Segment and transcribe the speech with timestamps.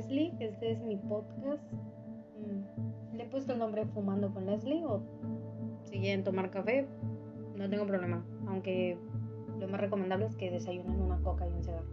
[0.00, 1.62] Leslie, este es mi podcast.
[2.38, 5.02] Mm, Le he puesto el nombre Fumando con Leslie o
[5.84, 6.86] si quieren tomar café,
[7.54, 8.24] no tengo problema.
[8.46, 8.96] Aunque
[9.58, 11.90] lo más recomendable es que desayunen una coca y un cigarro.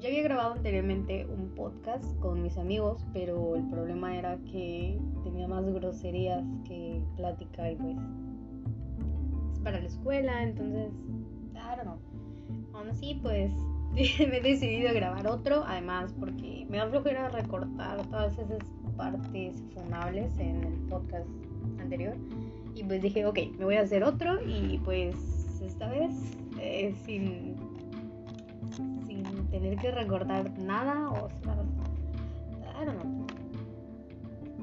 [0.00, 5.46] Ya había grabado anteriormente un podcast con mis amigos, pero el problema era que tenía
[5.46, 7.96] más groserías que plática y pues
[9.52, 10.90] es para la escuela, entonces,
[11.54, 11.98] I don't know.
[12.74, 13.52] Aún así, pues
[13.94, 18.60] me he decidido grabar otro, además porque me da flojera recortar todas esas
[18.96, 21.28] partes funables en el podcast
[21.80, 22.16] anterior.
[22.74, 25.14] Y pues dije, ok, me voy a hacer otro y pues
[25.64, 26.14] esta vez
[26.58, 27.56] eh, sin,
[29.06, 31.28] sin tener que recordar nada o
[32.84, 33.26] don't know.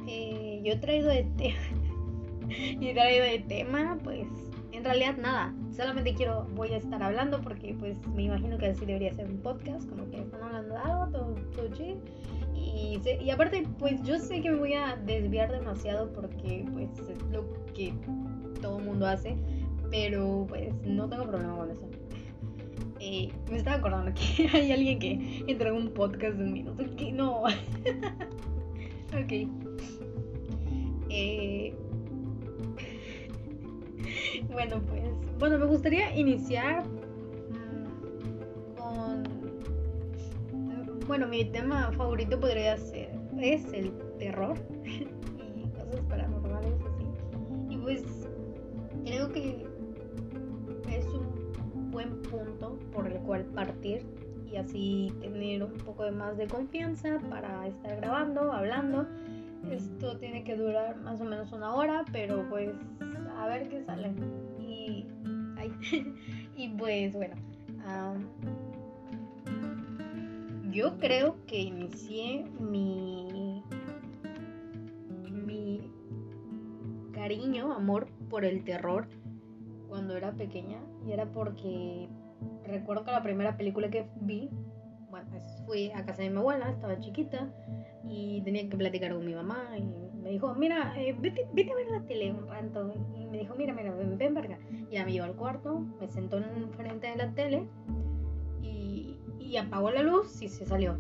[0.08, 1.60] Eh, yo he traído de tema,
[2.50, 4.28] he traído de tema, pues
[4.88, 5.54] realidad nada.
[5.76, 9.38] Solamente quiero, voy a estar hablando porque pues me imagino que así debería ser un
[9.38, 11.68] podcast, como que están hablando de algo, todo, todo.
[12.56, 17.22] Y, y aparte, pues yo sé que me voy a desviar demasiado porque pues es
[17.32, 17.94] lo que
[18.62, 19.38] todo mundo hace,
[19.92, 21.88] pero pues no tengo problema con eso.
[23.00, 26.84] Eh, me estaba acordando que hay alguien que entró en un podcast de un minuto.
[26.98, 27.44] Que no.
[29.14, 29.48] ok.
[31.10, 31.74] Eh,
[34.52, 35.04] bueno, pues.
[35.40, 37.86] Bueno, me gustaría iniciar mm,
[38.78, 39.24] con.
[41.08, 43.12] Bueno, mi tema favorito podría ser.
[43.40, 45.06] Es el terror y
[45.70, 47.06] cosas paranormales así.
[47.70, 48.04] Y pues.
[49.06, 49.66] Creo que
[50.90, 54.06] es un buen punto por el cual partir
[54.52, 59.08] y así tener un poco de más de confianza para estar grabando, hablando.
[59.72, 62.72] Esto tiene que durar más o menos una hora, pero pues
[63.38, 64.12] a ver qué sale.
[64.60, 65.06] Y,
[65.58, 65.72] ay,
[66.56, 67.36] y pues bueno,
[67.86, 68.28] am,
[70.72, 73.64] yo creo que inicié mi,
[75.32, 75.92] mi
[77.14, 79.08] cariño, amor por el terror
[79.88, 82.10] cuando era pequeña y era porque
[82.66, 84.50] recuerdo que la primera película que vi,
[85.10, 87.50] bueno, pues fui a casa de mi abuela, estaba chiquita
[88.04, 91.76] y tenía que platicar con mi mamá y me dijo, mira, eh, vete, vete a
[91.76, 94.60] ver la tele un rato y me dijo, mira, mira, ven, ven para acá.
[94.92, 97.66] Y me llevó al cuarto, me sentó en frente de la tele
[98.62, 100.98] y, y apagó la luz y se salió.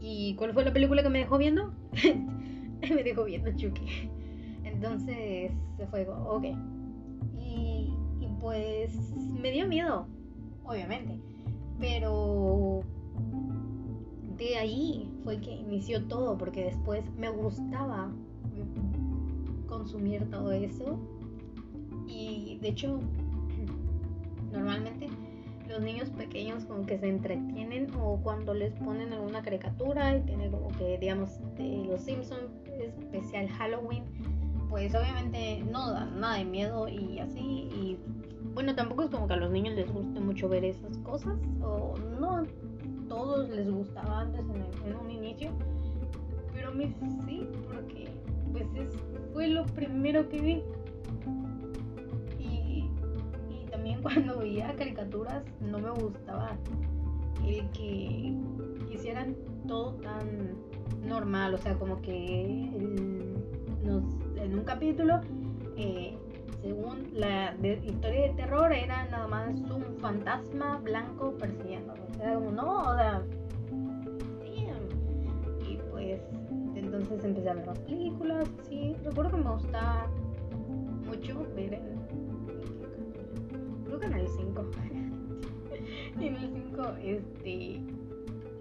[0.00, 1.74] ¿Y cuál fue la película que me dejó viendo?
[2.80, 4.08] me dejó viendo Chucky.
[4.64, 6.44] Entonces se fue, ok.
[7.38, 8.96] Y, y pues
[9.38, 10.06] me dio miedo,
[10.64, 11.20] obviamente.
[11.78, 12.80] Pero
[14.38, 18.10] de ahí fue que inició todo, porque después me gustaba
[19.72, 20.98] consumir todo eso.
[22.06, 23.00] Y de hecho,
[24.52, 25.08] normalmente
[25.68, 30.50] los niños pequeños como que se entretienen o cuando les ponen alguna caricatura y tiene
[30.50, 34.04] como que digamos de los Simpsons especial Halloween
[34.68, 37.98] pues obviamente no da nada de miedo y así y
[38.52, 41.94] bueno tampoco es como que a los niños les guste mucho ver esas cosas o
[42.20, 42.42] no
[43.08, 44.44] todos les gustaba antes
[44.84, 45.52] en un inicio
[46.62, 46.94] pero mí
[47.26, 48.08] sí porque
[48.52, 48.94] pues es,
[49.32, 50.62] fue lo primero que vi
[52.38, 52.84] y,
[53.50, 56.56] y también cuando veía caricaturas no me gustaba
[57.44, 58.32] el que
[58.92, 59.34] hicieran
[59.66, 60.54] todo tan
[61.04, 62.70] normal, o sea, como que
[63.82, 64.04] nos,
[64.36, 65.20] en un capítulo,
[65.76, 66.16] eh,
[66.60, 71.94] según la de- historia de terror, era nada más un fantasma blanco persiguiendo.
[71.94, 73.24] O sea, como, no, o sea,
[77.02, 78.94] entonces empecé a ver más películas, sí.
[79.04, 80.06] Recuerdo que me gustaba
[81.06, 81.82] mucho ver en.
[83.84, 84.70] Creo que en el 5.
[86.20, 87.80] en el 5, este.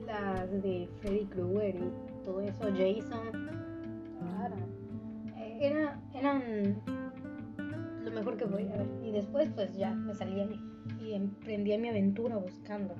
[0.05, 3.31] Las de Freddy Krueger y todo eso, Jason.
[4.19, 4.55] Claro.
[5.37, 6.81] Eh, Era, eran
[8.03, 8.87] lo mejor que podía ver.
[9.03, 12.95] Y después, pues ya me salía y, y emprendía mi aventura buscando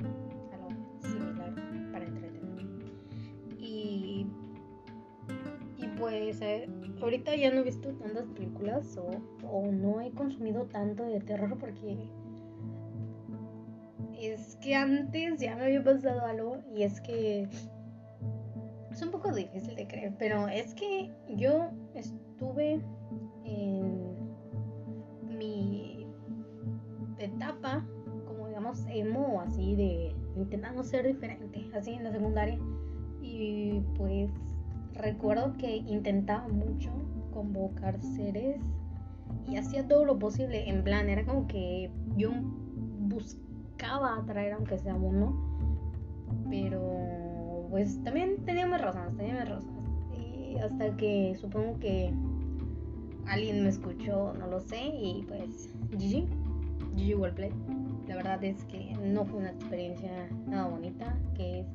[0.53, 0.69] algo
[1.01, 1.53] similar
[1.91, 2.63] para entretenerme.
[3.59, 4.27] Y
[6.01, 6.67] pues eh,
[6.99, 9.11] ahorita ya no he visto tantas películas o,
[9.47, 12.09] o no he consumido tanto de terror porque
[14.19, 17.47] es que antes ya me había pasado algo y es que
[18.91, 22.81] es un poco difícil de creer, pero es que yo estuve
[23.45, 24.15] en
[25.37, 26.07] mi
[27.19, 27.85] etapa
[28.25, 32.59] como digamos emo así de intentando ser diferente, así en la secundaria.
[33.21, 34.31] Y pues
[34.93, 36.91] recuerdo que intentaba mucho
[37.33, 38.61] convocar seres
[39.47, 42.31] y hacía todo lo posible en plan era como que yo
[42.99, 45.51] buscaba atraer aunque sea uno
[46.49, 49.81] pero pues también tenía mis razones, tenía mis razones.
[50.19, 52.13] Y hasta que supongo que
[53.25, 56.27] alguien me escuchó, no lo sé, y pues GG,
[56.95, 57.51] GG Wellplay.
[58.07, 60.11] La verdad es que no fue una experiencia
[60.47, 61.65] nada bonita, que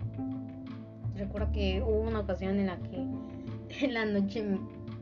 [1.16, 2.96] recuerdo que hubo una ocasión en la que
[3.84, 4.44] en la noche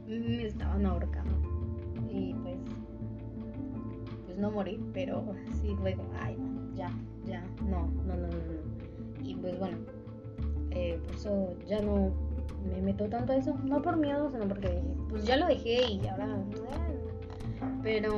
[0.06, 1.34] me estaban ahorcando.
[2.11, 2.58] Y pues
[4.25, 5.25] pues no morí, pero
[5.61, 6.90] sí como, ay, no, ya,
[7.25, 9.22] ya, no, no, no, no, no.
[9.22, 9.78] Y pues bueno,
[10.70, 12.12] eh, por eso ya no
[12.69, 16.06] me meto tanto a eso, no por miedo, sino porque pues ya lo dejé y
[16.08, 16.43] ahora,
[17.82, 18.12] pero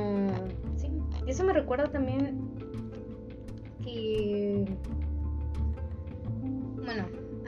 [0.75, 0.89] sí,
[1.27, 2.39] eso me recuerda también
[3.83, 4.65] que,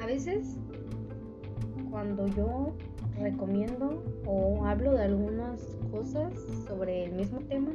[0.10, 0.58] veces
[1.92, 2.74] cuando yo
[3.20, 6.34] recomiendo o hablo de algunas cosas
[6.68, 7.72] sobre el mismo tema,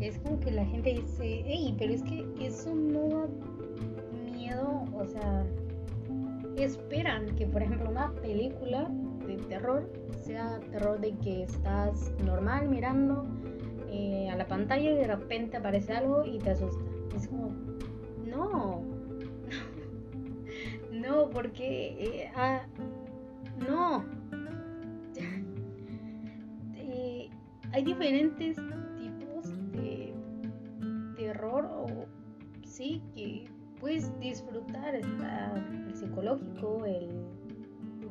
[0.00, 3.28] es como que la gente dice, hey, pero es que eso no da
[4.32, 5.44] miedo, o sea,
[6.56, 8.90] esperan que, por ejemplo, una película
[9.26, 9.90] de terror
[10.24, 13.26] sea terror de que estás normal mirando
[13.90, 16.82] eh, a la pantalla y de repente aparece algo y te asusta.
[17.14, 17.50] Es como,
[18.26, 18.95] no,
[21.06, 22.62] no, porque, eh, ah,
[23.68, 24.04] no.
[26.88, 27.28] Eh,
[27.72, 28.56] hay diferentes
[28.96, 30.14] tipos de
[31.16, 32.06] terror o
[32.64, 33.48] sí que
[33.80, 34.94] puedes disfrutar.
[34.94, 35.52] Está
[35.88, 37.08] el psicológico, el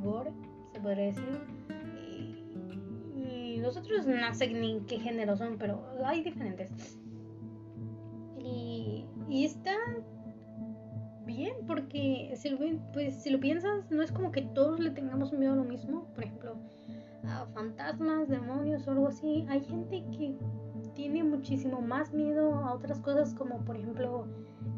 [0.03, 0.31] gore,
[0.73, 1.39] se podría decir.
[3.61, 6.99] Nosotros no sé ni qué género son, pero hay diferentes.
[8.37, 9.75] Y, y está
[11.25, 12.57] bien, porque si lo,
[12.93, 16.05] pues, si lo piensas, no es como que todos le tengamos miedo a lo mismo.
[16.13, 16.55] Por ejemplo,
[17.23, 19.45] a fantasmas, demonios o algo así.
[19.49, 20.37] Hay gente que
[20.93, 24.27] tiene muchísimo más miedo a otras cosas, como por ejemplo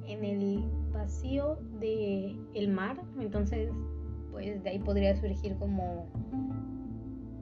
[0.07, 3.01] en el vacío del el mar.
[3.19, 3.71] Entonces,
[4.31, 6.07] pues de ahí podría surgir como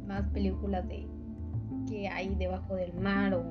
[0.08, 1.08] más películas de
[1.88, 3.44] que hay debajo del mar o,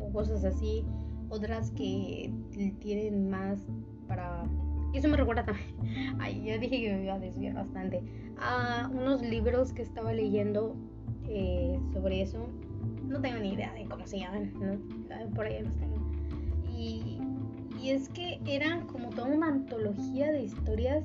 [0.00, 0.84] o cosas así.
[1.30, 2.32] Otras que
[2.80, 3.66] tienen más
[4.06, 4.44] para
[4.92, 8.02] y eso me recuerda también, ay, ya dije que me iba a desviar bastante,
[8.38, 10.76] a unos libros que estaba leyendo
[11.28, 12.48] eh, sobre eso.
[13.06, 15.30] No tengo ni idea de cómo se llaman, ¿no?
[15.34, 15.96] por ahí los tengo.
[16.70, 17.18] Y,
[17.82, 21.04] y es que eran como toda una antología de historias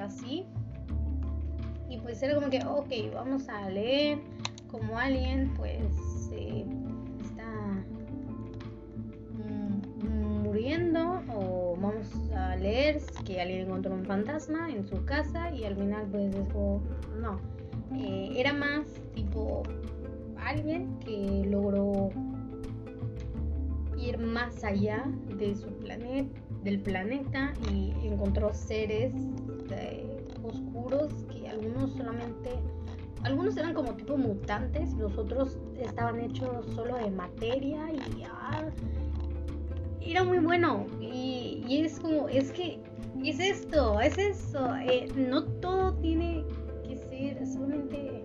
[0.00, 0.46] así.
[1.88, 4.18] Y pues era como que, ok, vamos a leer
[4.68, 6.64] como alguien pues eh,
[7.22, 7.48] está
[10.42, 15.76] muriendo o vamos a leer que alguien encontró un fantasma en su casa y al
[15.76, 16.82] final pues dijo,
[17.20, 17.40] no,
[17.96, 19.62] eh, era más tipo
[20.36, 22.10] alguien que logró
[23.98, 25.04] ir más allá
[25.36, 29.12] de su planeta, del planeta y encontró seres
[30.42, 32.50] oscuros que algunos solamente
[33.22, 38.66] algunos eran como tipo mutantes, los otros estaban hechos solo de materia y ah,
[40.06, 40.86] era muy bueno.
[41.00, 42.80] Y, y, es como, es que
[43.24, 44.74] es esto, es eso.
[44.76, 46.44] Eh, no todo tiene
[46.86, 48.24] que ser solamente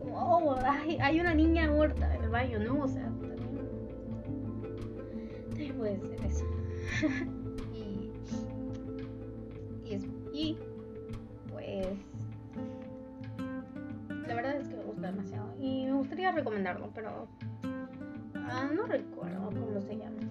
[0.00, 0.56] como, oh,
[1.00, 2.84] hay, una niña muerta en el baño, ¿no?
[2.84, 3.68] O sea, también,
[5.48, 6.44] también puede ser eso.
[7.74, 8.10] y,
[9.88, 10.56] y, es, y,
[11.50, 11.86] pues,
[14.26, 15.54] la verdad es que me gusta demasiado.
[15.60, 17.28] Y me gustaría recomendarlo, pero
[18.34, 20.30] ah, no recuerdo cómo se llama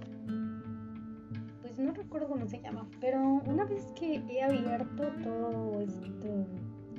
[1.79, 6.45] no recuerdo cómo se llama, pero una vez que he abierto todo este,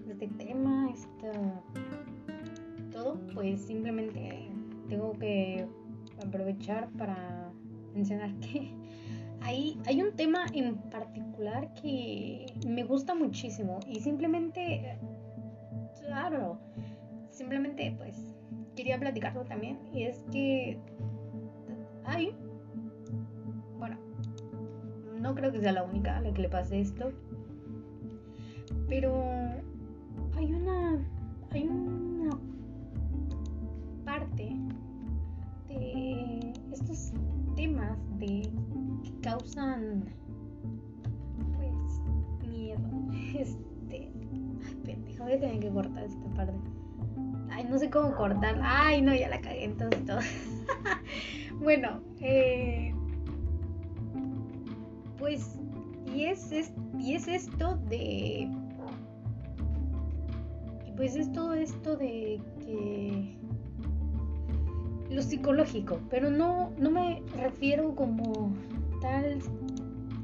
[0.09, 1.31] este tema, este,
[2.91, 4.51] todo, pues simplemente
[4.89, 5.67] tengo que
[6.25, 7.53] aprovechar para
[7.95, 8.71] mencionar que
[9.43, 14.99] hay, hay un tema en particular que me gusta muchísimo y simplemente,
[16.01, 16.59] claro,
[17.31, 18.17] simplemente pues
[18.75, 20.79] quería platicarlo también y es que
[22.05, 22.35] hay
[25.21, 27.13] no creo que sea la única a la que le pase esto.
[28.89, 29.23] Pero
[30.37, 30.99] hay una.
[31.51, 32.31] Hay una
[34.05, 34.57] parte
[35.69, 37.13] de estos
[37.57, 38.49] temas de
[39.03, 40.05] que causan
[41.57, 42.81] pues miedo.
[43.39, 44.11] Este.
[44.65, 46.59] Ay, pendejo, voy a tener que cortar esta parte.
[47.51, 48.61] Ay, no sé cómo cortar.
[48.63, 50.21] Ay, no, ya la cagué entonces todo.
[51.61, 52.95] bueno, eh
[55.21, 55.61] pues,
[56.13, 56.51] y es,
[56.99, 58.51] y es esto de...
[60.97, 63.37] Pues es todo esto de que...
[65.11, 68.53] Lo psicológico, pero no, no me refiero como
[69.01, 69.41] tal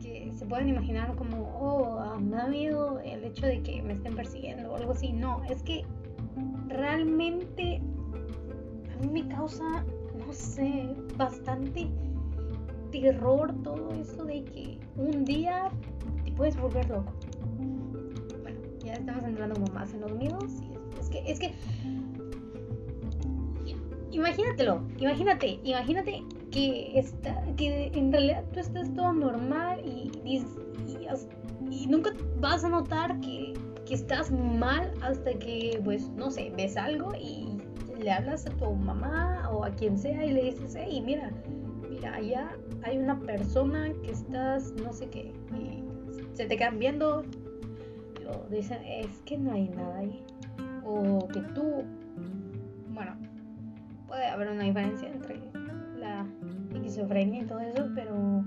[0.00, 3.94] que se pueden imaginar como, oh, ah, me da miedo el hecho de que me
[3.94, 5.12] estén persiguiendo o algo así.
[5.12, 5.84] No, es que
[6.68, 7.80] realmente
[8.94, 9.84] a mí me causa,
[10.24, 11.88] no sé, bastante
[13.00, 15.70] terror todo eso de que un día
[16.24, 17.12] te puedes volver loco.
[18.42, 20.52] Bueno, ya estamos entrando como más en los miedos.
[21.00, 21.54] es que, es que
[24.16, 32.12] imagínatelo, imagínate, imagínate que, está, que en realidad tú estás todo normal y, y, nunca
[32.40, 37.58] vas a notar que, que, estás mal hasta que, pues, no sé, ves algo y
[38.00, 41.30] le hablas a tu mamá o a quien sea y le dices, hey, mira,
[41.96, 45.82] mira, allá hay una persona que estás, no sé qué, y
[46.34, 47.24] se te quedan viendo,
[48.28, 50.22] o dicen, es que no hay nada ahí,
[50.84, 51.84] o que tú,
[52.90, 53.16] bueno,
[54.06, 55.40] puede haber una diferencia entre
[55.98, 56.26] la
[56.74, 58.44] esquizofrenia y todo eso, pero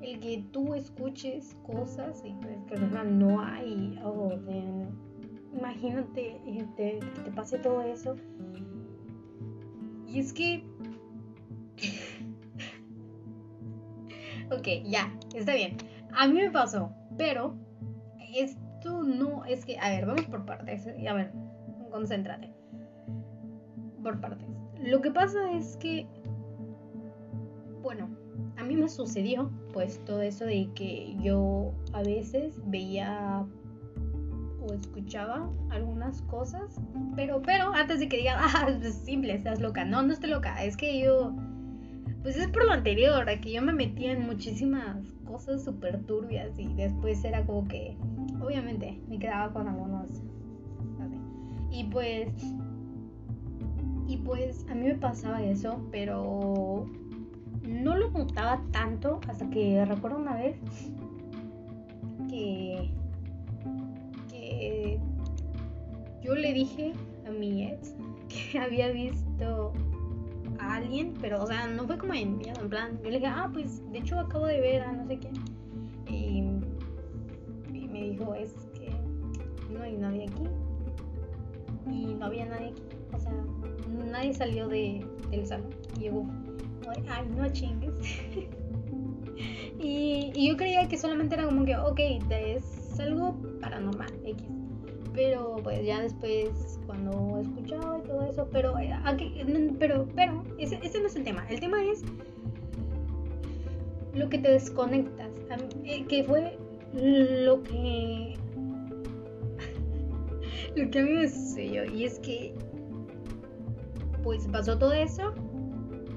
[0.00, 4.32] el que tú escuches cosas y pues que no hay, oh,
[5.54, 8.16] imagínate que te pase todo eso.
[10.08, 10.64] Y es que...
[14.52, 15.76] ok, ya, está bien.
[16.14, 17.54] A mí me pasó, pero
[18.34, 19.78] esto no es que...
[19.78, 20.86] A ver, vamos por partes.
[20.86, 21.32] A ver,
[21.90, 22.50] concéntrate.
[24.02, 24.48] Por partes.
[24.80, 26.06] Lo que pasa es que,
[27.82, 28.10] bueno,
[28.56, 33.46] a mí me sucedió pues todo eso de que yo a veces veía
[34.60, 36.80] o escuchaba algunas cosas,
[37.16, 40.62] pero, pero antes de que diga, ah, es simple, estás loca, no, no estoy loca,
[40.64, 41.34] es que yo,
[42.22, 46.72] pues es por lo anterior, que yo me metía en muchísimas cosas súper turbias y
[46.74, 47.96] después era como que,
[48.40, 50.22] obviamente, me quedaba con algunos,
[51.70, 52.28] y pues
[54.06, 56.86] y pues a mí me pasaba eso, pero
[57.66, 60.56] no lo notaba tanto hasta que recuerdo una vez
[62.28, 62.90] que,
[64.28, 65.00] que
[66.22, 66.92] yo le dije
[67.26, 67.94] a mi ex
[68.28, 69.72] que había visto
[70.62, 73.50] a alguien, pero o sea, no fue como en en plan, yo le dije, ah,
[73.52, 75.34] pues de hecho acabo de ver a no sé quién.
[76.08, 76.38] Y,
[77.76, 78.90] y me dijo, es que
[79.72, 80.44] no hay nadie aquí.
[81.90, 82.82] Y no había nadie aquí.
[83.12, 83.32] O sea,
[84.10, 85.70] nadie salió de, del salón.
[85.98, 86.24] Y yo,
[87.08, 87.92] ay, no chingues.
[89.80, 92.00] y, y, yo creía que solamente era como que, ok,
[92.30, 94.61] es algo paranormal, X.
[95.14, 99.34] Pero pues ya después, cuando he escuchado y todo eso, pero, eh, aquí,
[99.78, 101.46] pero, pero, ese, ese no es el tema.
[101.50, 102.02] El tema es
[104.14, 105.30] lo que te desconectas.
[105.84, 106.56] Eh, que fue
[106.94, 108.34] lo que
[110.76, 112.54] lo que a mí me sucedió y es que
[114.22, 115.34] pues pasó todo eso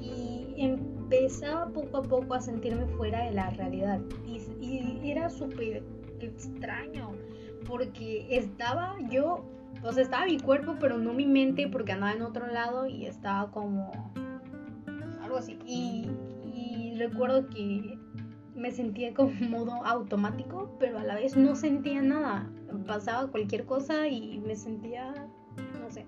[0.02, 4.00] y empezaba poco a poco a sentirme fuera de la realidad.
[4.28, 4.42] Y,
[5.04, 5.84] era súper
[6.20, 7.12] extraño
[7.67, 9.45] porque estaba yo,
[9.84, 13.05] o sea, estaba mi cuerpo, pero no mi mente porque andaba en otro lado y
[13.05, 13.91] estaba como
[15.22, 15.57] algo así.
[15.65, 16.10] Y,
[16.53, 17.98] y recuerdo que
[18.55, 22.50] me sentía como modo automático, pero a la vez no sentía nada.
[22.88, 25.13] Pasaba cualquier cosa y me sentía,
[25.81, 26.05] no sé,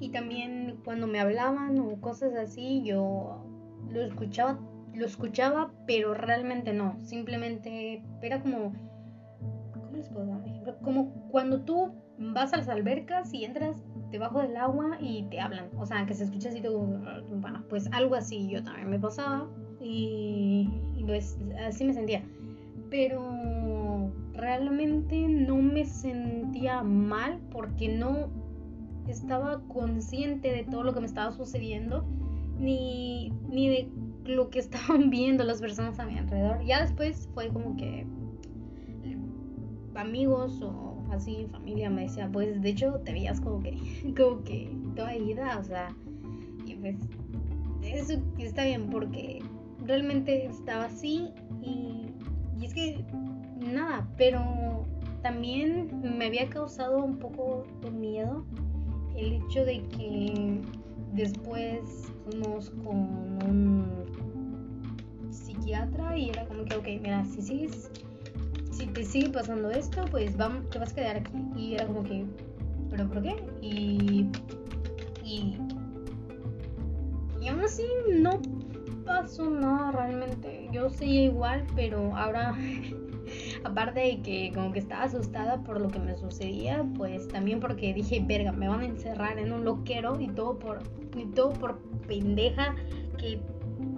[0.00, 3.42] y también cuando me hablaban o cosas así, yo
[3.90, 4.58] lo escuchaba,
[4.96, 6.98] lo escuchaba, pero realmente no.
[7.02, 8.72] Simplemente era como,
[9.72, 10.42] ¿cómo les puedo dar
[10.82, 15.68] Como cuando tú vas a las albercas y entras debajo del agua y te hablan.
[15.76, 16.86] O sea, que se escucha así todo,
[17.40, 19.48] bueno, pues algo así yo también me pasaba
[19.80, 22.22] y, y pues así me sentía.
[22.90, 28.28] Pero realmente no me sentía mal porque no
[29.08, 32.04] estaba consciente de todo lo que me estaba sucediendo,
[32.58, 33.88] ni, ni de
[34.28, 36.64] lo que estaban viendo las personas a mi alrededor.
[36.64, 38.06] Ya después fue como que
[39.94, 43.78] amigos o así, familia me decía, pues de hecho te veías como que,
[44.16, 45.94] como que toda ida, o sea,
[46.66, 46.96] y pues
[47.82, 49.40] eso está bien porque
[49.84, 51.30] realmente estaba así
[51.62, 52.10] y,
[52.58, 53.04] y es que
[53.72, 54.84] nada, pero
[55.22, 58.44] también me había causado un poco de miedo
[59.16, 60.60] el hecho de que
[61.14, 62.96] después fuimos con
[63.44, 63.86] un
[65.30, 67.90] psiquiatra y era como que, ok, mira, si sigues,
[68.70, 71.32] si te sigue pasando esto, pues vamos, te vas a quedar aquí.
[71.56, 72.26] Y era como que,
[72.90, 73.36] ¿pero por qué?
[73.62, 74.28] Y,
[75.24, 75.58] y,
[77.40, 78.40] y aún así no
[79.04, 80.68] pasó nada realmente.
[80.72, 82.54] Yo seguía igual, pero ahora
[83.64, 87.92] Aparte de que como que estaba asustada por lo que me sucedía, pues también porque
[87.92, 90.80] dije, verga, me van a encerrar en un loquero y todo por,
[91.16, 92.74] y todo por pendeja
[93.18, 93.40] que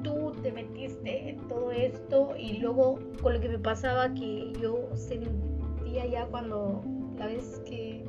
[0.02, 4.88] tú te metiste en todo esto y luego con lo que me pasaba que yo
[4.94, 6.82] sentía ya cuando
[7.18, 8.04] la vez que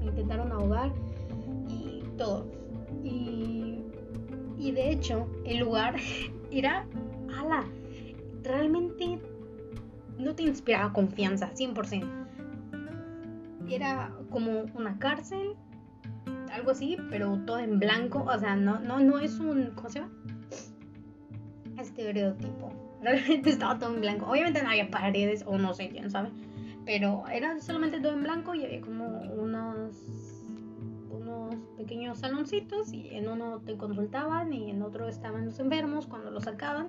[0.00, 0.92] me intentaron ahogar
[1.68, 2.46] y todo.
[3.04, 3.82] Y,
[4.58, 5.96] y de hecho, el lugar
[6.50, 6.86] era,
[7.36, 7.64] ala,
[8.42, 9.18] realmente
[10.18, 12.06] no te inspiraba confianza, 100%.
[13.68, 15.56] Era como una cárcel,
[16.52, 18.24] algo así, pero todo en blanco.
[18.24, 19.72] O sea, no, no, no es un.
[19.74, 20.12] ¿Cómo se llama?
[21.78, 22.72] Estereotipo.
[23.02, 24.26] Realmente estaba todo en blanco.
[24.26, 26.30] Obviamente no había paredes, o no sé quién sabe.
[26.84, 29.71] Pero era solamente todo en blanco y había como unos
[31.82, 32.92] pequeños saloncitos.
[32.92, 36.88] Y en uno te consultaban y en otro estaban los enfermos cuando los sacaban.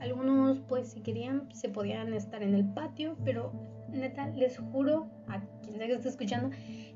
[0.00, 3.52] Algunos, pues, si querían, se podían estar en el patio, pero
[3.88, 6.50] neta, les juro a quien sea que esté escuchando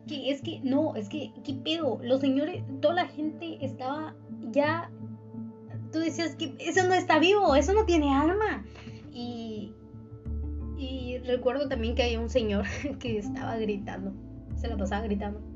[0.07, 1.99] que es que no, es que, ¿qué pedo?
[2.03, 4.15] Los señores, toda la gente estaba
[4.51, 4.91] ya.
[5.93, 8.65] Tú decías que eso no está vivo, eso no tiene alma.
[9.13, 9.73] Y,
[10.77, 12.65] y recuerdo también que había un señor
[12.99, 14.13] que estaba gritando,
[14.57, 15.54] se la pasaba gritando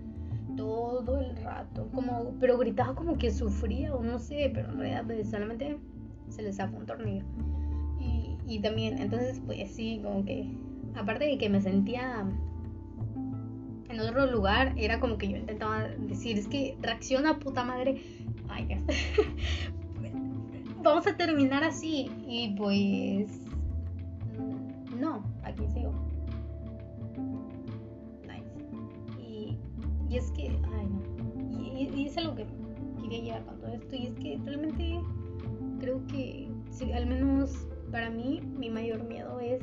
[0.58, 5.04] todo el rato, como, pero gritaba como que sufría o no sé, pero en realidad
[5.06, 5.78] pues, solamente
[6.28, 7.24] se le zafó un tornillo.
[8.00, 10.50] Y, y también, entonces pues sí, como que,
[10.96, 12.26] aparte de que me sentía
[13.88, 18.02] en otro lugar, era como que yo intentaba decir, es que reacciona puta madre.
[18.48, 18.68] Ay.
[20.82, 22.10] Vamos a terminar así.
[22.26, 23.28] Y pues...
[24.98, 25.92] No, aquí sigo.
[30.08, 30.48] Y es que...
[30.48, 31.58] Ay, no.
[31.60, 32.46] Y, y, es algo que
[33.02, 33.96] quería llegar con todo esto.
[33.96, 35.00] Y es que realmente
[35.80, 36.50] creo que,
[36.94, 39.60] al menos para mí, mi mayor miedo es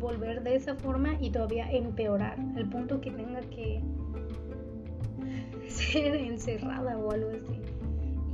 [0.00, 3.82] volver de esa forma y todavía empeorar, al punto que tenga que
[5.68, 7.60] ser encerrada o algo así.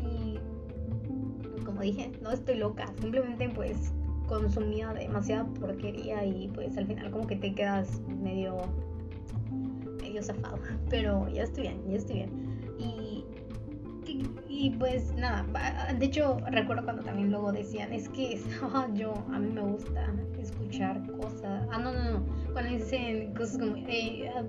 [0.01, 3.93] Y como dije, no estoy loca, simplemente pues
[4.27, 8.57] consumía demasiada porquería y pues al final como que te quedas medio
[10.13, 10.59] medio zafado,
[10.91, 12.31] pero ya estoy bien, ya estoy bien.
[12.79, 13.25] Y
[14.49, 15.45] y pues nada,
[15.99, 18.39] de hecho recuerdo cuando también luego decían, es que
[18.95, 21.67] yo, a mí me gusta escuchar cosas.
[21.73, 22.27] Ah, no, no, no.
[22.53, 24.45] Cuando dicen cosas como, ah,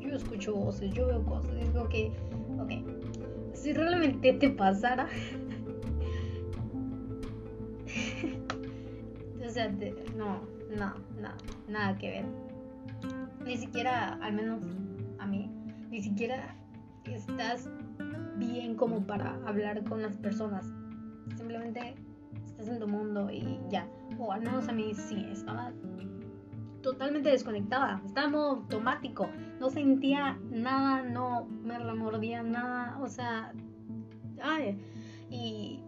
[0.00, 2.12] yo escucho voces, yo veo cosas, digo que,
[2.58, 2.70] ok,
[3.54, 5.06] si realmente te pasara,
[9.38, 9.42] o
[10.18, 10.40] no,
[10.76, 11.30] no, no,
[11.68, 12.49] nada que ver.
[13.44, 14.60] Ni siquiera, al menos
[15.18, 15.50] a mí,
[15.90, 16.54] ni siquiera
[17.04, 17.68] estás
[18.36, 20.66] bien como para hablar con las personas.
[21.36, 21.94] Simplemente
[22.44, 23.86] estás en tu mundo y ya.
[24.18, 25.72] O al menos a mí sí, estaba
[26.82, 28.00] totalmente desconectada.
[28.04, 29.28] Estaba en modo automático.
[29.58, 32.98] No sentía nada, no me remordía nada.
[33.00, 33.52] O sea,
[34.42, 34.78] ay,
[35.30, 35.80] y,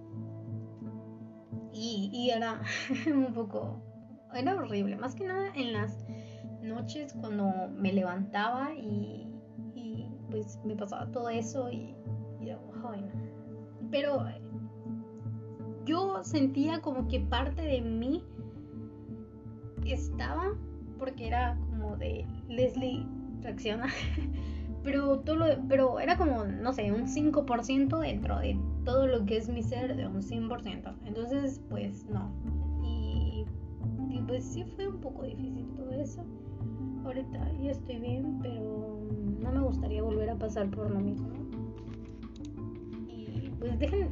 [1.73, 2.61] y, y era
[3.07, 3.83] un poco,
[4.35, 4.97] era horrible.
[4.97, 6.05] Más que nada en las
[6.63, 9.29] noches cuando me levantaba y,
[9.75, 11.95] y pues me pasaba todo eso y
[13.93, 14.25] pero
[15.85, 18.25] yo sentía como que parte de mí
[19.85, 20.55] estaba,
[20.99, 23.07] porque era como de Leslie
[23.43, 23.89] reacciona,
[24.83, 29.49] pero, todo pero era como, no sé, un 5% dentro de todo lo que es
[29.49, 30.95] mi ser, de un 100%.
[31.05, 32.33] Entonces, pues no.
[32.83, 33.45] Y,
[34.09, 36.25] y pues sí fue un poco difícil todo eso.
[37.05, 39.01] Ahorita ya estoy bien, pero
[39.41, 41.29] no me gustaría volver a pasar por lo mismo
[43.63, 44.09] pues dejen,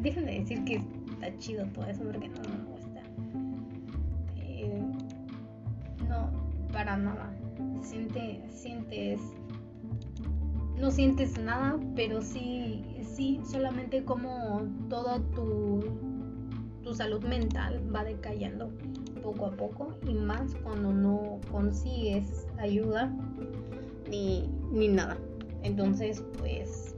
[0.00, 3.02] dejen de decir que está chido todo eso porque no, me gusta.
[4.38, 4.80] Eh,
[6.08, 6.30] no,
[6.72, 7.30] para nada.
[7.82, 9.20] Siente, sientes,
[10.78, 15.84] no sientes nada, pero sí, sí, solamente como toda tu,
[16.82, 18.70] tu salud mental va decayendo
[19.32, 23.12] poco a poco y más cuando no consigues ayuda
[24.08, 25.16] ni, ni nada.
[25.62, 26.94] Entonces, pues,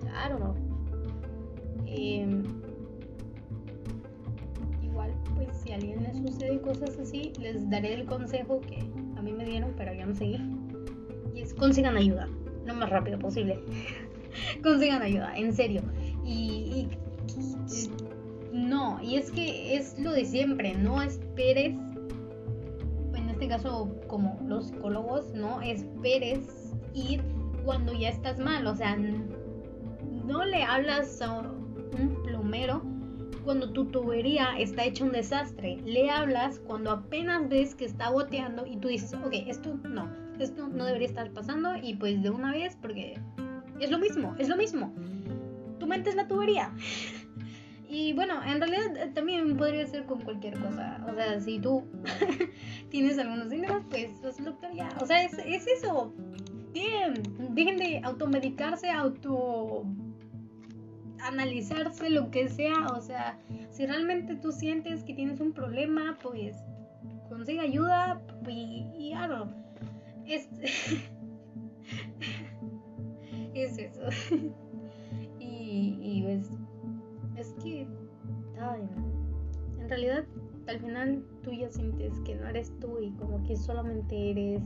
[0.00, 0.54] claro,
[1.96, 2.42] Em,
[4.82, 8.80] igual, pues si a alguien le sucede cosas así, les daré el consejo que
[9.16, 10.38] a mí me dieron, pero yo no seguí.
[11.34, 12.28] Y es consigan ayuda,
[12.66, 13.58] lo más rápido posible.
[14.62, 15.82] consigan ayuda, en serio.
[16.24, 16.88] Y,
[18.66, 21.74] no, y es que es lo de siempre, no esperes,
[23.14, 27.22] en este caso como los psicólogos, no esperes ir
[27.64, 32.82] cuando ya estás mal, o sea, no le hablas a un plomero
[33.46, 35.76] cuando tu tubería está hecha un desastre.
[35.84, 40.66] Le hablas cuando apenas ves que está goteando y tú dices, ok, esto no, esto
[40.66, 43.18] no debería estar pasando y pues de una vez porque
[43.78, 44.92] es lo mismo, es lo mismo.
[45.78, 46.72] Tu mente es la tubería.
[47.88, 51.04] Y bueno, en realidad eh, también podría ser con cualquier cosa.
[51.08, 51.84] O sea, si tú
[52.90, 54.88] tienes algunos síntomas, pues vas al doctor ya.
[55.00, 56.12] O sea, es, es eso.
[56.72, 57.22] Bien,
[57.54, 59.84] dejen de automedicarse, auto
[61.20, 62.88] analizarse, lo que sea.
[62.96, 63.38] O sea,
[63.70, 66.56] si realmente tú sientes que tienes un problema, pues
[67.28, 69.52] consigue ayuda y, y no
[70.26, 70.48] Es,
[73.54, 74.02] es eso.
[75.38, 76.50] y, y pues
[77.36, 77.86] es que,
[79.78, 80.24] en realidad
[80.66, 84.62] al final tú ya sientes que no eres tú y como que solamente eres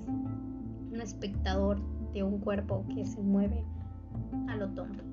[0.92, 1.78] un espectador
[2.14, 3.64] de un cuerpo que se mueve
[4.48, 5.04] a lo tonto.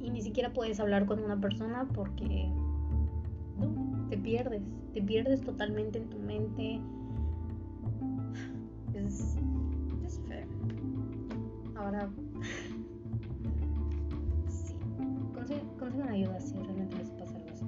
[0.00, 2.48] Y, ni siquiera puedes hablar con una persona porque
[4.10, 4.62] te pierdes,
[4.94, 6.80] te pierdes totalmente en tu mente.
[8.94, 9.36] Es,
[10.04, 10.46] es feo.
[11.74, 12.08] Ahora
[15.78, 17.64] consigan ayuda si realmente les pasa algo así.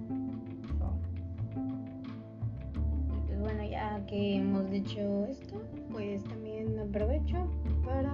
[3.26, 7.48] Pues bueno, ya que hemos dicho esto, pues también aprovecho
[7.84, 8.12] para,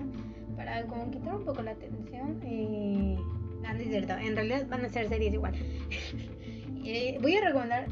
[0.56, 2.40] para como quitar un poco la atención.
[2.44, 3.16] Eh,
[3.62, 5.54] no, es cierto, en realidad van a ser series igual.
[6.84, 7.86] eh, voy a recomendar,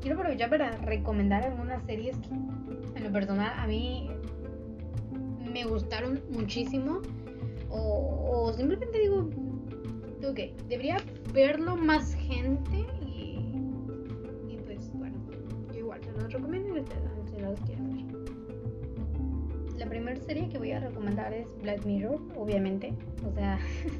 [0.00, 2.30] quiero aprovechar para recomendar algunas series que
[2.98, 4.08] en lo personal a mí
[5.52, 7.00] me gustaron muchísimo.
[7.74, 9.30] O simplemente digo,
[10.28, 10.98] ok, debería
[11.32, 13.38] verlo más gente y,
[14.48, 15.16] y pues bueno,
[15.72, 18.02] yo igual se los recomiendo y ustedes si los quieren ver.
[19.78, 22.94] La primera serie que voy a recomendar es Black Mirror, obviamente,
[23.26, 23.58] o sea,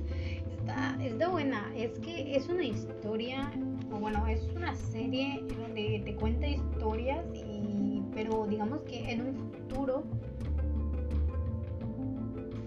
[0.58, 3.50] está, está buena, es que es una historia,
[3.90, 9.52] o bueno, es una serie donde te cuenta historias y, pero digamos que en un
[9.52, 10.04] futuro,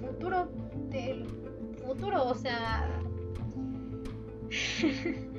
[0.01, 0.49] futuro
[0.89, 1.25] del
[1.85, 2.89] futuro, o sea,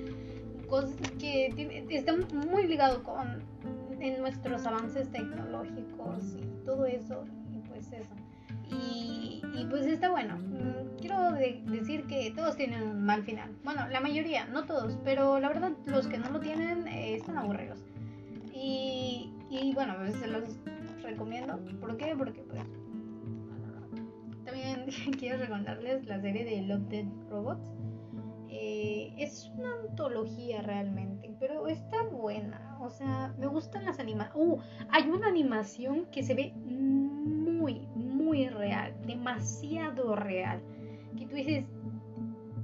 [0.68, 3.42] cosas que están muy ligados con
[4.00, 8.14] en nuestros avances tecnológicos y todo eso y pues eso.
[8.68, 10.38] Y, pues está bueno.
[10.38, 13.50] Mm, quiero decir que todos tienen un mal final.
[13.64, 17.38] Bueno la mayoría no todos pero la verdad los que no lo tienen eh, están
[17.38, 17.84] aburridos.
[18.52, 20.44] Y, y bueno se los
[21.02, 21.58] recomiendo.
[21.80, 22.14] ¿por qué?
[22.16, 22.60] porque pues
[24.44, 24.86] también
[25.18, 27.75] quiero recordarles la serie de Love Dead Robots
[29.26, 32.78] es una antología realmente, pero está buena.
[32.80, 34.34] O sea, me gustan las animaciones.
[34.36, 34.60] Uh,
[34.90, 40.62] hay una animación que se ve muy, muy real, demasiado real.
[41.16, 41.64] Que tú dices,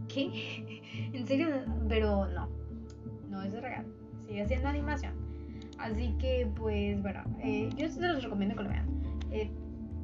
[0.09, 0.83] ¿qué?
[1.13, 1.49] ¿En serio?
[1.89, 2.49] Pero no,
[3.29, 3.87] no es real.
[4.27, 5.15] Sigue siendo animación.
[5.79, 8.87] Así que, pues, bueno, eh, yo se los recomiendo que lo vean.
[9.33, 9.51] Eh,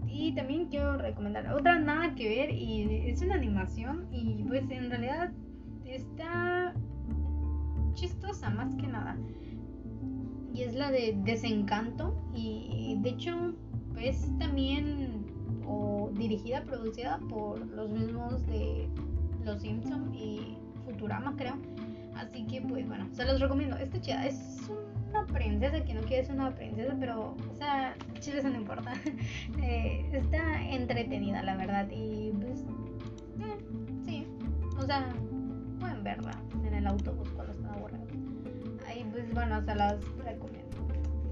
[0.08, 4.90] y también quiero recomendar otra nada que ver y es una animación y pues en
[4.90, 5.30] realidad
[5.98, 6.74] está
[7.94, 9.16] chistosa más que nada.
[10.54, 12.14] Y es la de Desencanto.
[12.34, 13.54] Y de hecho
[14.00, 15.26] es también
[15.66, 18.88] o dirigida, producida por los mismos de
[19.44, 21.56] Los Simpson y Futurama creo.
[22.16, 23.76] Así que pues bueno, se los recomiendo.
[23.76, 24.70] Esta chida es
[25.10, 28.92] una princesa que no quiere ser una princesa, pero o sea, chile eso no importa.
[29.62, 32.60] Eh, está entretenida la verdad y pues
[33.40, 33.58] eh,
[34.04, 34.26] sí,
[34.78, 35.12] o sea
[36.02, 36.32] verla
[36.64, 38.08] en el autobús cuando están aburridos.
[38.86, 40.76] Ahí pues bueno, se las recomiendo.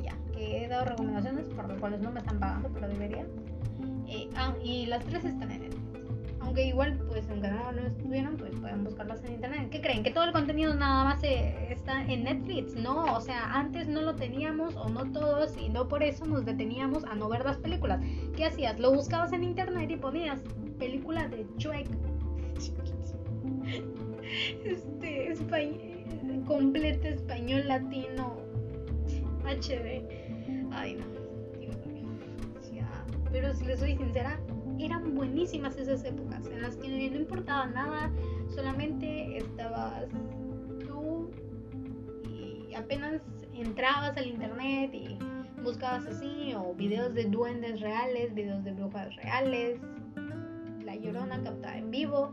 [0.02, 3.26] Ya, que he dado recomendaciones por las cuales no me están pagando, pero debería.
[4.08, 5.82] Eh, ah, y las tres están en Netflix.
[6.40, 9.68] Aunque igual, pues aunque no lo estuvieron, pues pueden buscarlas en internet.
[9.70, 10.04] ¿Qué creen?
[10.04, 12.76] ¿Que todo el contenido nada más está en Netflix?
[12.76, 16.44] No, o sea, antes no lo teníamos o no todos y no por eso nos
[16.44, 18.00] deteníamos a no ver las películas.
[18.36, 18.78] ¿Qué hacías?
[18.78, 20.40] Lo buscabas en internet y ponías
[20.78, 21.88] película de Chuek
[24.64, 28.36] este, español, completo español latino
[29.44, 30.02] HD.
[30.72, 31.16] Ay, no.
[33.32, 34.40] Pero si les soy sincera,
[34.78, 38.10] eran buenísimas esas épocas en las que no importaba nada,
[38.48, 40.06] solamente estabas
[40.86, 41.30] tú
[42.24, 43.20] y apenas
[43.54, 45.18] entrabas al internet y
[45.62, 49.80] buscabas así, o videos de duendes reales, videos de brujas reales,
[50.84, 52.32] la llorona captada en vivo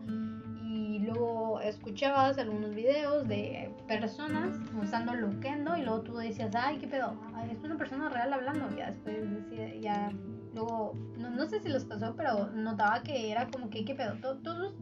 [1.14, 7.16] luego escuchabas algunos videos de personas usando Loquendo y luego tú decías, ay, qué pedo,
[7.52, 8.76] es una persona real hablando.
[8.76, 10.12] Ya después decía, ya,
[10.54, 14.16] luego, no, no, sé si los pasó, pero notaba que era como que, qué pedo,
[14.18, 14.74] todos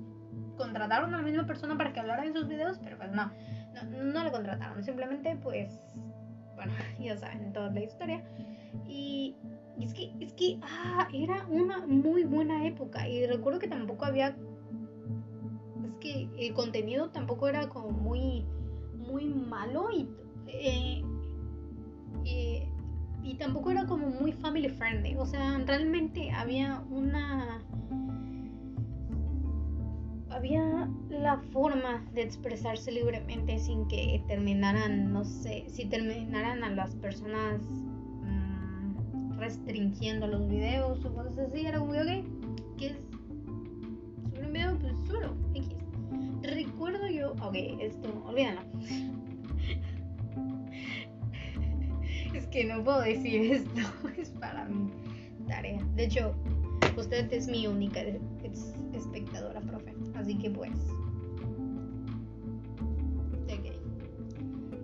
[0.58, 3.32] contrataron a la misma persona para que hablara en sus videos, pero pues no,
[3.74, 5.74] no, no la contrataron, simplemente pues,
[6.56, 8.24] bueno, ya saben toda la historia.
[8.88, 9.36] Y
[9.80, 14.36] es que, es que, ah, era una muy buena época y recuerdo que tampoco había
[16.02, 18.44] que el contenido tampoco era como muy,
[18.98, 20.10] muy malo y,
[20.48, 21.02] eh,
[23.24, 25.16] y tampoco era como muy family friendly.
[25.16, 27.64] O sea, realmente había una
[30.32, 36.96] había la forma de expresarse libremente sin que terminaran, no sé, si terminaran a las
[36.96, 42.26] personas mm, restringiendo los videos o cosas así, era como, ok,
[42.78, 42.98] ¿qué es?
[44.32, 44.80] ¿Sobre un video?
[44.80, 45.36] Pues solo.
[47.42, 48.62] Ok, esto, olvídalo.
[52.34, 53.82] es que no puedo decir esto,
[54.18, 54.92] es para mi
[55.48, 55.82] tarea.
[55.96, 56.34] De hecho,
[56.98, 58.02] usted es mi única
[58.94, 59.94] espectadora, profe.
[60.16, 60.72] Así que pues.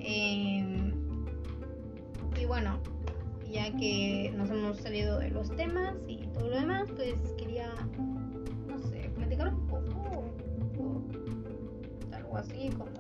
[0.10, 0.94] Em,
[2.40, 2.80] y bueno,
[3.52, 7.70] ya que nos hemos salido de los temas y todo lo demás, pues quería,
[8.68, 10.27] no sé, platicar un poco.
[12.28, 12.92] Algo así como.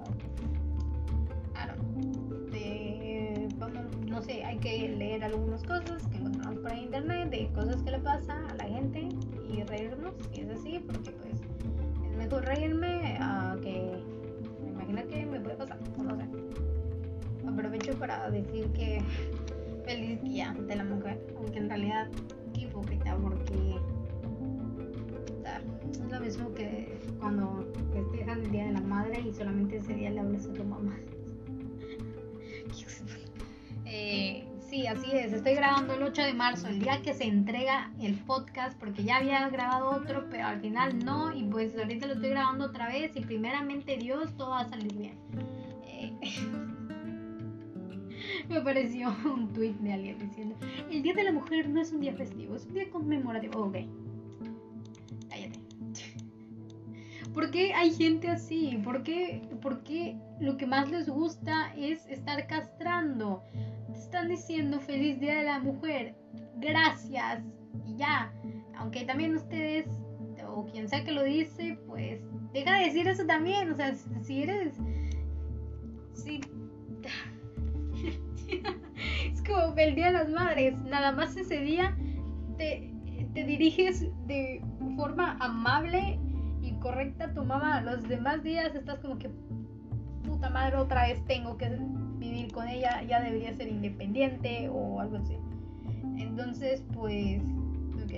[2.51, 7.81] De, vamos, no sé, hay que leer algunas cosas que encontramos por internet, de cosas
[7.81, 9.09] que le pasa a la gente
[9.49, 11.41] y reírnos, y es así, porque pues
[12.17, 14.01] mejor reírme a que
[14.61, 16.25] me imagino que me puede pasar, no sé.
[17.47, 19.01] Aprovecho para decir que
[19.85, 22.07] feliz día de la mujer, aunque en realidad
[22.53, 23.75] hipócrita porque
[25.91, 30.10] es lo mismo que cuando festejan el día de la madre y solamente ese día
[30.10, 30.95] le hablas a tu mamá.
[33.86, 35.32] eh, Sí, así es.
[35.32, 39.17] Estoy grabando el 8 de marzo, el día que se entrega el podcast, porque ya
[39.17, 41.34] había grabado otro, pero al final no.
[41.34, 43.15] Y pues ahorita lo estoy grabando otra vez.
[43.15, 45.13] Y primeramente Dios, todo va a salir bien.
[45.86, 46.12] Eh,
[48.50, 50.58] me apareció un tweet de alguien diciendo:
[50.91, 53.62] El día de la mujer no es un día festivo, es un día conmemorativo.
[53.62, 53.78] Ok,
[57.38, 58.82] ¿Por qué hay gente así?
[58.84, 63.43] ¿Por qué, ¿Por qué lo que más les gusta es estar castrando?
[63.93, 66.15] están diciendo feliz día de la mujer,
[66.56, 67.43] gracias
[67.86, 68.34] y ya.
[68.76, 69.86] Aunque también ustedes,
[70.47, 72.21] o quien sea que lo dice, pues
[72.54, 73.69] deja de decir eso también.
[73.69, 74.73] O sea, si eres...
[76.15, 76.41] Si...
[79.32, 80.76] es como el Día de las Madres.
[80.80, 81.95] Nada más ese día
[82.58, 82.91] te,
[83.36, 84.60] te diriges de
[84.95, 86.19] forma amable
[86.88, 87.82] correcta tu mamá.
[87.82, 89.30] Los demás días estás como que
[90.23, 91.69] puta madre otra vez tengo que
[92.17, 95.38] vivir con ella, ya debería ser independiente o algo así.
[96.17, 97.41] Entonces, pues,
[98.04, 98.13] ok.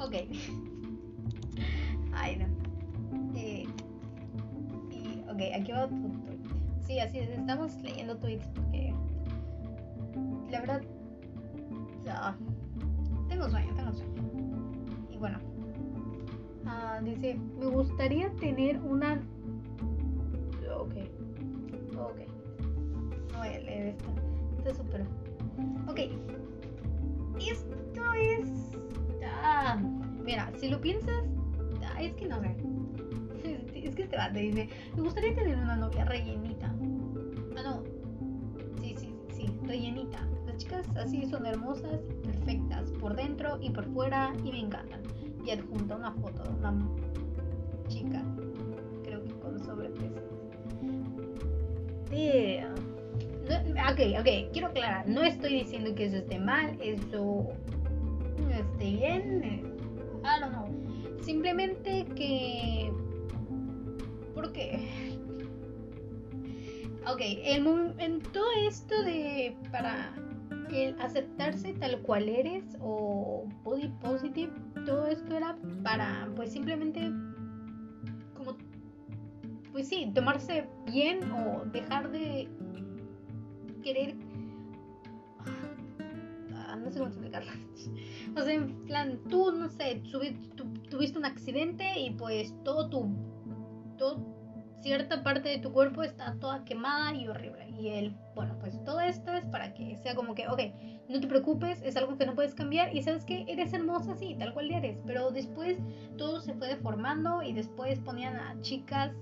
[0.00, 0.14] Ok.
[2.12, 2.46] Ay, no.
[3.38, 3.64] Eh,
[4.90, 6.38] y, ok, aquí va otro tweet.
[6.80, 8.92] Sí, así es, estamos leyendo tweets porque
[10.50, 10.82] la verdad,
[13.28, 14.14] tengo sueño, tengo sueño.
[15.10, 15.38] Y bueno,
[16.68, 19.20] uh, dice, me gustaría tener una...
[20.76, 20.94] Ok,
[21.98, 22.20] Ok.
[23.32, 24.08] No voy a leer esto.
[24.58, 25.02] Esto es súper.
[25.88, 26.00] Ok.
[27.40, 28.48] Esto es.
[29.42, 29.78] Ah,
[30.24, 31.24] mira, si lo piensas.
[31.84, 32.56] Ah, es que no sé.
[33.78, 36.74] Es que este te dice: Me gustaría tener una novia rellenita.
[37.56, 37.82] Ah, no.
[38.80, 40.20] Sí, sí, sí, rellenita.
[40.46, 45.07] Las chicas así son hermosas perfectas por dentro y por fuera y me encantan.
[45.52, 46.88] Adjunta una foto de una
[47.88, 48.22] chica,
[49.02, 50.28] creo que con sobrepeso
[53.90, 57.46] ok, ok, quiero aclarar, no estoy diciendo que eso esté mal, eso
[58.42, 59.42] no esté bien,
[60.22, 60.68] I don't know.
[61.22, 62.92] Simplemente que...
[64.34, 64.88] ¿Por qué?
[67.10, 70.14] Ok, en todo esto de para
[70.70, 74.52] el aceptarse tal cual eres o body positive,
[74.88, 77.12] todo esto era para pues simplemente
[79.70, 82.48] pues sí, tomarse bien o dejar de
[83.82, 84.16] querer...
[86.52, 87.52] Ah, no sé cómo explicarlo.
[88.36, 90.02] O sea, en plan, tú, no sé,
[90.90, 93.08] tuviste un accidente y pues todo tu...
[93.96, 94.37] Todo,
[94.80, 97.68] cierta parte de tu cuerpo está toda quemada y horrible.
[97.78, 100.60] Y él, bueno, pues todo esto es para que sea como que, ok,
[101.08, 104.36] no te preocupes, es algo que no puedes cambiar y sabes que eres hermosa, sí,
[104.38, 104.98] tal cual eres.
[105.06, 105.78] Pero después
[106.16, 109.12] todo se fue deformando y después ponían a chicas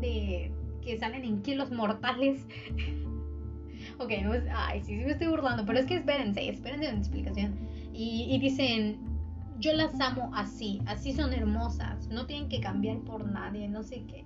[0.00, 2.46] de que salen en kilos mortales.
[3.98, 7.58] ok, no ay, sí, sí me estoy burlando, pero es que espérense, espérense una explicación.
[7.98, 9.00] Y dicen,
[9.58, 14.04] yo las amo así, así son hermosas, no tienen que cambiar por nadie, no sé
[14.06, 14.24] qué.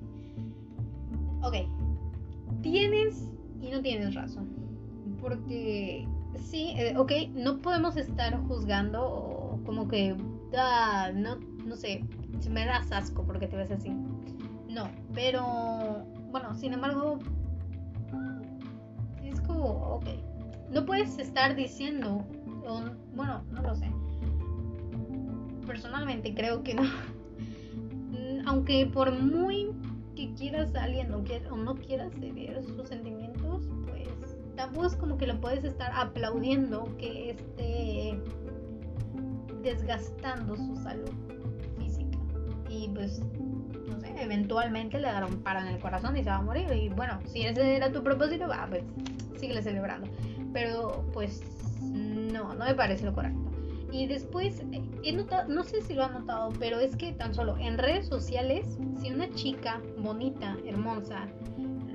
[1.43, 1.57] Ok,
[2.63, 3.29] tienes
[3.61, 4.49] y no tienes razón.
[5.21, 10.17] Porque sí, eh, ok, no podemos estar juzgando como que
[10.57, 12.05] ah, no, no sé,
[12.51, 13.91] me das asco porque te ves así.
[14.69, 17.19] No, pero bueno, sin embargo,
[19.23, 20.07] es como, ok,
[20.71, 22.25] no puedes estar diciendo,
[23.15, 23.91] bueno, no lo sé.
[25.67, 26.83] Personalmente creo que no.
[28.47, 29.71] Aunque por muy
[30.21, 34.97] que quieras a alguien o, que, o no quieras ceder sus sentimientos, pues tampoco es
[34.97, 38.21] como que lo puedes estar aplaudiendo que esté
[39.63, 41.11] desgastando su salud
[41.79, 42.19] física.
[42.69, 43.23] Y pues,
[43.89, 46.71] no sé, eventualmente le dará un paro en el corazón y se va a morir.
[46.71, 48.85] Y bueno, si ese era tu propósito, va, pues
[49.39, 50.07] sigue celebrando.
[50.53, 51.43] Pero pues
[51.81, 53.50] no, no me parece lo correcto.
[53.93, 54.63] Y después,
[55.03, 58.07] he notado, no sé si lo han notado, pero es que tan solo en redes
[58.07, 61.29] sociales, si una chica bonita, hermosa,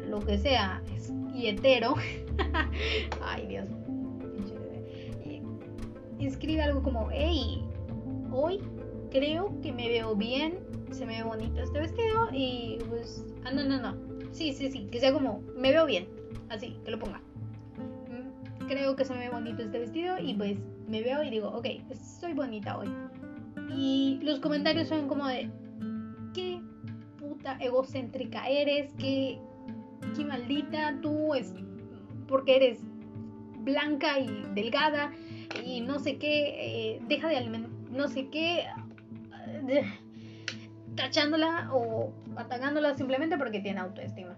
[0.09, 1.95] lo que sea, es, y hetero,
[3.21, 3.69] ay Dios,
[6.27, 7.63] escribe algo como, hey,
[8.31, 8.59] hoy
[9.11, 10.59] creo que me veo bien,
[10.91, 13.95] se me ve bonito este vestido y pues, ah, no, no, no,
[14.31, 16.07] sí, sí, sí, que sea como, me veo bien,
[16.49, 17.21] así, que lo ponga.
[18.67, 21.67] Creo que se me ve bonito este vestido y pues me veo y digo, ok,
[22.19, 22.89] soy bonita hoy.
[23.75, 25.49] Y los comentarios son como de,
[26.33, 26.61] qué
[27.19, 29.39] puta egocéntrica eres, qué,
[30.15, 31.53] qué maldita tú es,
[32.27, 32.79] porque eres
[33.59, 35.11] blanca y delgada
[35.63, 38.65] y no sé qué, eh, deja de alimentar, no sé qué,
[40.95, 44.35] tachándola o atacándola simplemente porque tiene autoestima.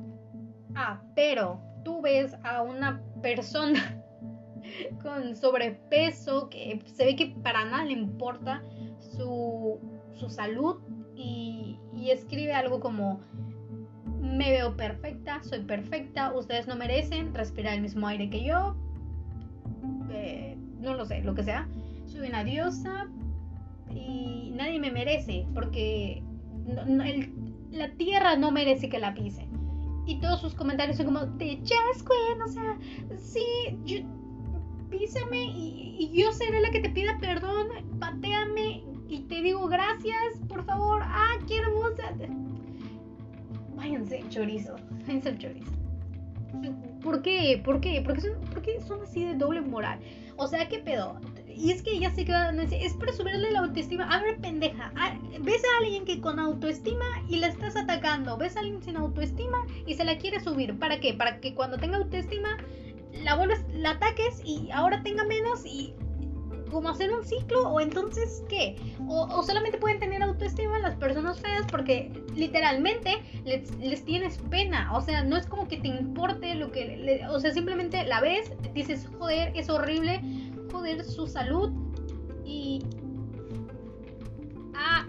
[0.76, 4.04] Ah, pero tú ves a una persona
[5.02, 8.64] con sobrepeso que se ve que para nada le importa
[9.00, 9.80] su,
[10.16, 10.78] su salud
[11.16, 13.20] y, y escribe algo como
[14.22, 18.76] me veo perfecta, soy perfecta, ustedes no merecen respirar el mismo aire que yo,
[20.12, 21.68] eh, no lo sé, lo que sea.
[22.06, 23.08] Soy una diosa
[23.94, 26.24] y nadie me merece porque
[27.72, 29.48] la tierra no merece que la pise.
[30.06, 32.78] Y todos sus comentarios son como de Jazz Queen, o sea,
[33.18, 33.44] sí,
[34.90, 37.68] písame y, y, yo seré la que te pida perdón,
[38.00, 42.14] pateame y te digo gracias, por favor, ah, qué hermosa.
[43.76, 45.72] Váyanse, chorizo, váyanse chorizo.
[47.02, 47.62] ¿Por qué?
[47.64, 48.02] ¿Por qué?
[48.02, 50.00] ¿Por qué son, por qué son así de doble moral?
[50.38, 51.20] O sea, ¿qué pedo?
[51.58, 52.34] Y es que ya sé que
[52.82, 54.08] es para subirle la autoestima.
[54.14, 54.92] A ver, pendeja.
[55.42, 58.38] ves a alguien que con autoestima y la estás atacando.
[58.38, 60.78] Ves a alguien sin autoestima y se la quiere subir.
[60.78, 61.16] ¿Para qué?
[61.16, 62.58] Para que cuando tenga autoestima
[63.24, 65.94] la vuelves, la ataques y ahora tenga menos y
[66.72, 68.76] como hacer un ciclo o entonces qué
[69.08, 74.92] o, solamente pueden tener autoestima las personas feas porque literalmente les, tienes pena.
[74.94, 78.52] O sea no es como que te importe lo que o sea simplemente la ves
[78.74, 80.22] dices joder es horrible
[80.72, 81.72] joder su salud
[82.46, 82.84] y
[84.76, 85.06] ah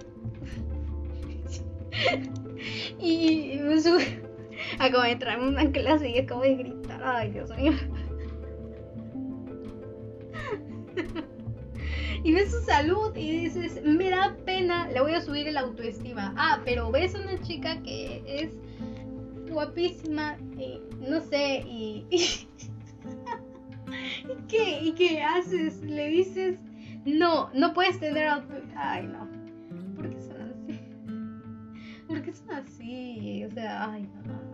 [3.00, 3.58] y
[4.78, 7.02] acabo de entrar en una clase y acabo de gritar.
[7.04, 7.72] Ay Dios mío
[12.24, 16.34] y ves su salud y dices, me da pena, le voy a subir el autoestima.
[16.36, 18.50] Ah, pero ves a una chica que es
[19.50, 22.06] guapísima, y, no sé, y...
[22.10, 22.46] y
[24.48, 24.80] qué?
[24.82, 25.80] ¿Y qué haces?
[25.82, 26.58] Le dices,
[27.04, 28.92] no, no puedes tener autoestima.
[28.92, 29.28] Ay, no.
[29.96, 30.80] ¿Por qué son así?
[32.08, 33.44] ¿Por qué son así?
[33.44, 34.47] O sea, ay, no,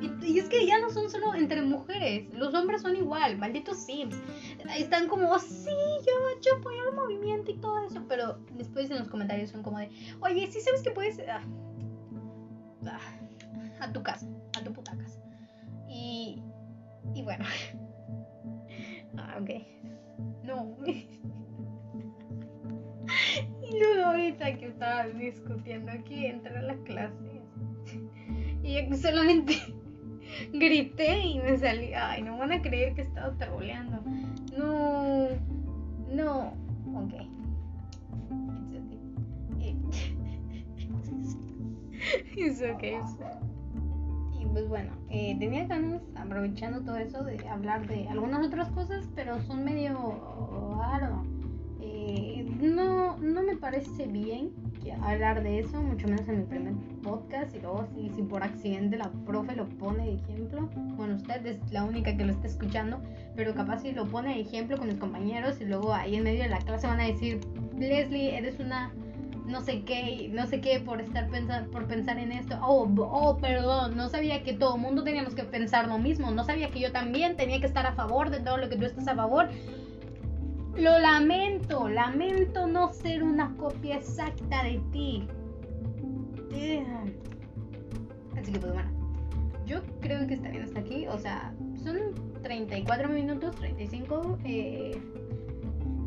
[0.00, 4.16] Y, es que ya no son solo entre mujeres, los hombres son igual, malditos sims.
[4.76, 5.70] Están como, sí,
[6.06, 9.78] yo, yo apoyo el movimiento y todo eso, pero después en los comentarios son como
[9.78, 9.88] de,
[10.20, 11.18] oye, sí sabes que puedes...
[11.20, 11.42] Ah,
[12.86, 13.16] ah,
[13.80, 14.26] a tu casa,
[14.58, 15.20] a tu puta casa.
[15.88, 16.42] Y,
[17.14, 17.44] y bueno.
[19.18, 19.50] ah, ok.
[20.44, 20.76] No.
[20.86, 21.06] y
[23.78, 27.42] luego ahorita que estaba discutiendo aquí, entré a la clase.
[28.62, 29.75] y solamente
[30.52, 31.92] grité y me salí.
[31.94, 34.02] Ay, no van a creer que estaba troleando.
[34.56, 35.28] No,
[36.10, 36.52] no.
[36.94, 37.14] Ok.
[42.36, 42.98] It's okay.
[44.38, 49.08] Y pues bueno, eh, tenía ganas, aprovechando todo eso, de hablar de algunas otras cosas,
[49.14, 51.24] pero son medio raro.
[51.80, 54.52] Eh, no, no me parece bien
[54.92, 57.54] hablar de eso, mucho menos en mi primer podcast.
[57.54, 61.58] Y luego, si, si por accidente la profe lo pone de ejemplo, bueno, usted es
[61.72, 63.00] la única que lo está escuchando,
[63.34, 66.42] pero capaz si lo pone de ejemplo con mis compañeros y luego ahí en medio
[66.42, 67.40] de la clase van a decir,
[67.78, 68.92] Leslie, eres una
[69.46, 72.58] no sé qué, no sé qué por estar pensando, por pensar en esto.
[72.62, 76.30] Oh, oh, perdón, no sabía que todo mundo teníamos que pensar lo mismo.
[76.32, 78.84] No sabía que yo también tenía que estar a favor de todo lo que tú
[78.84, 79.48] estás a favor.
[80.78, 85.26] Lo lamento, lamento no ser una copia exacta de ti.
[88.36, 88.90] Así que pues bueno,
[89.66, 91.06] yo creo que está bien hasta aquí.
[91.08, 91.96] O sea, son
[92.42, 94.38] 34 minutos, 35.
[94.44, 95.00] Eh,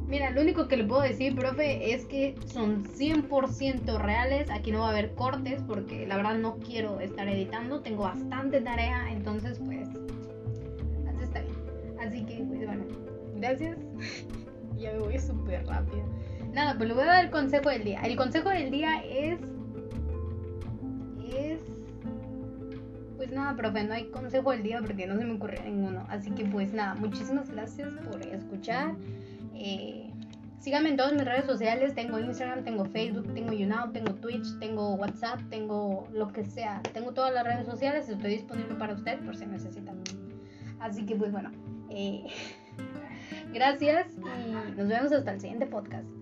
[0.07, 4.49] mira, lo único que le puedo decir, profe, es que son 100% reales.
[4.51, 7.81] Aquí no va a haber cortes porque la verdad no quiero estar editando.
[7.81, 9.89] Tengo bastante tarea, entonces pues
[11.07, 11.55] así está bien.
[11.99, 12.85] Así que pues bueno,
[13.35, 13.77] gracias.
[14.99, 16.03] voy súper rápido.
[16.53, 18.01] Nada, pues le voy a dar el consejo del día.
[18.01, 19.39] El consejo del día es.
[21.33, 21.61] Es.
[23.17, 26.05] Pues nada, profe, no hay consejo del día porque no se me ocurrió ninguno.
[26.09, 28.95] Así que pues nada, muchísimas gracias por escuchar.
[29.53, 30.09] Eh,
[30.59, 31.93] síganme en todas mis redes sociales.
[31.93, 36.81] Tengo Instagram, tengo Facebook, tengo YouNow, tengo Twitch, tengo WhatsApp, tengo lo que sea.
[36.93, 38.07] Tengo todas las redes sociales.
[38.09, 40.01] Estoy disponible para usted por si necesitan.
[40.79, 41.51] Así que pues bueno.
[41.89, 42.25] Eh,
[43.53, 46.18] Gracias y nos vemos hasta el siguiente podcast.